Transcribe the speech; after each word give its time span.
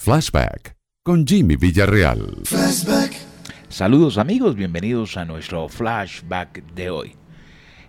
Flashback 0.00 0.76
con 1.02 1.26
Jimmy 1.26 1.56
Villarreal. 1.56 2.42
Saludos 3.68 4.16
amigos, 4.16 4.54
bienvenidos 4.54 5.16
a 5.16 5.24
nuestro 5.24 5.68
flashback 5.68 6.64
de 6.72 6.88
hoy. 6.88 7.16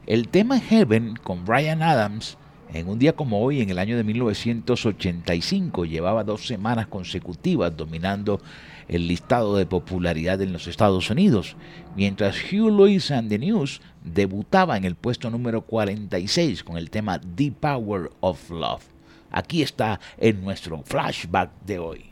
El 0.08 0.28
tema 0.28 0.60
Heaven 0.60 1.16
con 1.24 1.46
Brian 1.46 1.84
Adams 1.84 2.36
en 2.74 2.90
un 2.90 2.98
día 2.98 3.14
como 3.14 3.42
hoy, 3.42 3.62
en 3.62 3.70
el 3.70 3.78
año 3.78 3.96
de 3.96 4.04
1985, 4.04 5.86
llevaba 5.86 6.24
dos 6.24 6.48
semanas 6.48 6.88
consecutivas 6.88 7.78
dominando 7.78 8.42
el 8.88 9.08
listado 9.08 9.56
de 9.56 9.68
popularidad 9.68 10.42
en 10.42 10.52
los 10.52 10.68
Estados 10.68 11.10
Unidos, 11.12 11.56
mientras 11.96 12.36
Hugh 12.44 12.72
Lewis 12.72 13.12
and 13.12 13.30
the 13.30 13.38
News 13.38 13.82
debutaba 14.04 14.78
en 14.78 14.86
el 14.86 14.96
puesto 14.96 15.30
número 15.30 15.62
46 15.62 16.64
con 16.64 16.78
el 16.78 16.90
tema 16.90 17.22
The 17.36 17.52
Power 17.52 18.12
of 18.20 18.50
Love. 18.50 18.99
Aquí 19.32 19.62
está 19.62 20.00
en 20.18 20.44
nuestro 20.44 20.82
flashback 20.84 21.52
de 21.66 21.80
hoy. 21.80 22.09